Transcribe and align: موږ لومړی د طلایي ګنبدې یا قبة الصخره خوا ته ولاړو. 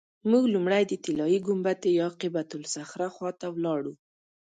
موږ 0.29 0.43
لومړی 0.53 0.83
د 0.87 0.93
طلایي 1.03 1.39
ګنبدې 1.47 1.89
یا 2.01 2.07
قبة 2.19 2.43
الصخره 2.59 3.07
خوا 3.15 3.31
ته 3.39 3.47
ولاړو. 3.55 3.93